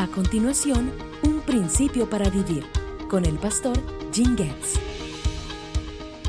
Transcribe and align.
A 0.00 0.06
continuación, 0.06 0.90
un 1.24 1.40
principio 1.40 2.08
para 2.08 2.30
vivir 2.30 2.64
con 3.10 3.26
el 3.26 3.34
pastor 3.34 3.76
Jim 4.10 4.34
Getz. 4.34 4.80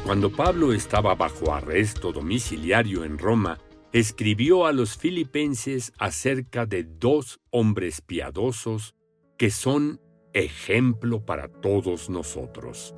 Cuando 0.03 0.29
Pablo 0.29 0.73
estaba 0.73 1.15
bajo 1.15 1.53
arresto 1.53 2.11
domiciliario 2.11 3.05
en 3.05 3.17
Roma, 3.17 3.59
escribió 3.93 4.65
a 4.65 4.73
los 4.73 4.97
filipenses 4.97 5.93
acerca 5.97 6.65
de 6.65 6.83
dos 6.83 7.39
hombres 7.49 8.01
piadosos 8.01 8.93
que 9.37 9.49
son 9.49 10.01
ejemplo 10.33 11.25
para 11.25 11.47
todos 11.47 12.09
nosotros. 12.09 12.93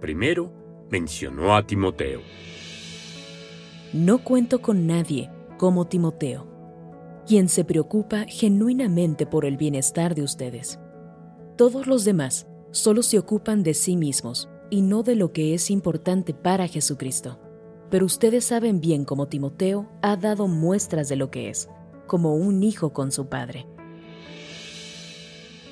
Primero, 0.00 0.50
mencionó 0.90 1.54
a 1.54 1.66
Timoteo. 1.66 2.22
No 3.92 4.24
cuento 4.24 4.62
con 4.62 4.86
nadie 4.86 5.30
como 5.58 5.86
Timoteo 5.86 6.55
quien 7.26 7.48
se 7.48 7.64
preocupa 7.64 8.24
genuinamente 8.28 9.26
por 9.26 9.44
el 9.44 9.56
bienestar 9.56 10.14
de 10.14 10.22
ustedes. 10.22 10.78
Todos 11.56 11.86
los 11.86 12.04
demás 12.04 12.46
solo 12.70 13.02
se 13.02 13.18
ocupan 13.18 13.62
de 13.62 13.74
sí 13.74 13.96
mismos 13.96 14.48
y 14.70 14.82
no 14.82 15.02
de 15.02 15.16
lo 15.16 15.32
que 15.32 15.54
es 15.54 15.70
importante 15.70 16.34
para 16.34 16.68
Jesucristo. 16.68 17.40
Pero 17.90 18.06
ustedes 18.06 18.44
saben 18.44 18.80
bien 18.80 19.04
cómo 19.04 19.28
Timoteo 19.28 19.90
ha 20.02 20.16
dado 20.16 20.48
muestras 20.48 21.08
de 21.08 21.16
lo 21.16 21.30
que 21.30 21.48
es, 21.48 21.68
como 22.06 22.36
un 22.36 22.62
hijo 22.62 22.92
con 22.92 23.10
su 23.10 23.28
padre. 23.28 23.66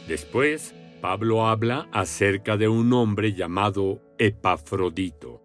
Después, 0.09 0.74
Pablo 1.00 1.46
habla 1.46 1.88
acerca 1.92 2.56
de 2.56 2.68
un 2.68 2.92
hombre 2.92 3.32
llamado 3.34 4.00
Epafrodito. 4.18 5.42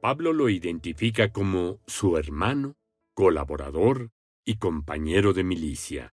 Pablo 0.00 0.32
lo 0.32 0.48
identifica 0.48 1.32
como 1.32 1.78
su 1.86 2.18
hermano, 2.18 2.74
colaborador 3.14 4.10
y 4.44 4.56
compañero 4.56 5.32
de 5.32 5.44
milicia. 5.44 6.14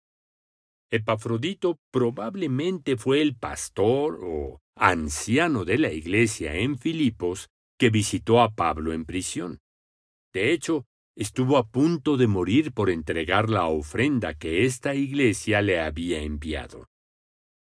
Epafrodito 0.89 1.79
probablemente 1.91 2.97
fue 2.97 3.21
el 3.21 3.35
pastor 3.35 4.19
o 4.23 4.61
anciano 4.75 5.65
de 5.65 5.77
la 5.77 5.91
iglesia 5.91 6.55
en 6.55 6.77
Filipos 6.77 7.49
que 7.77 7.89
visitó 7.89 8.41
a 8.41 8.53
Pablo 8.53 8.93
en 8.93 9.05
prisión. 9.05 9.59
De 10.33 10.51
hecho, 10.53 10.85
estuvo 11.15 11.57
a 11.57 11.67
punto 11.67 12.15
de 12.15 12.27
morir 12.27 12.71
por 12.71 12.89
entregar 12.89 13.49
la 13.49 13.65
ofrenda 13.65 14.33
que 14.33 14.65
esta 14.65 14.95
iglesia 14.95 15.61
le 15.61 15.79
había 15.79 16.21
enviado. 16.21 16.87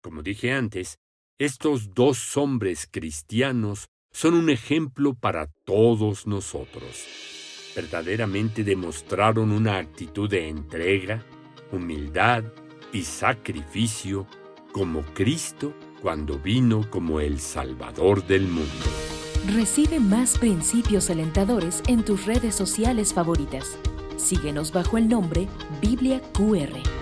Como 0.02 0.24
dije 0.24 0.52
antes, 0.52 0.98
estos 1.38 1.94
dos 1.94 2.38
hombres 2.38 2.88
cristianos 2.90 3.88
son 4.12 4.36
un 4.36 4.50
ejemplo 4.50 5.16
para 5.16 5.48
todos 5.66 6.28
nosotros 6.28 7.41
verdaderamente 7.76 8.64
demostraron 8.64 9.52
una 9.52 9.78
actitud 9.78 10.30
de 10.30 10.50
entrega, 10.50 11.24
humildad 11.72 12.44
y 12.92 13.04
sacrificio 13.04 14.28
como 14.72 15.02
Cristo 15.14 15.74
cuando 16.02 16.40
vino 16.40 16.90
como 16.90 17.20
el 17.20 17.40
Salvador 17.40 18.26
del 18.26 18.48
mundo. 18.48 18.86
Recibe 19.54 20.00
más 20.00 20.38
principios 20.38 21.10
alentadores 21.10 21.82
en 21.88 22.04
tus 22.04 22.26
redes 22.26 22.56
sociales 22.56 23.14
favoritas. 23.14 23.78
Síguenos 24.18 24.72
bajo 24.72 24.98
el 24.98 25.10
nombre 25.10 25.48
Biblia 25.82 26.22
QR. 26.34 27.01